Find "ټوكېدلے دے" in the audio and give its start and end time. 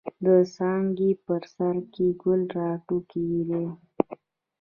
2.85-3.63